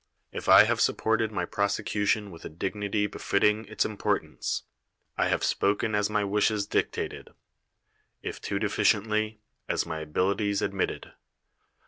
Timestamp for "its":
3.65-3.85